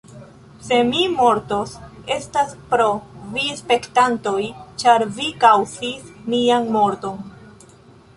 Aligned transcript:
Se 0.67 0.77
mi 0.85 1.01
mortos, 1.15 1.73
estas 2.15 2.55
pro 2.71 2.87
vi 3.35 3.43
spektantoj, 3.59 4.41
ĉar 4.85 5.05
vi 5.19 5.29
kaŭzis 5.45 6.09
mian 6.33 6.67
morton. 6.77 7.21